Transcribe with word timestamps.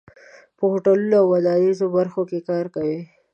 په 0.57 0.63
هوټلونو 0.71 1.15
او 1.21 1.25
ودانیزو 1.33 1.85
برخو 1.97 2.21
کې 2.29 2.39
کار 2.49 2.65
کوي. 2.75 2.99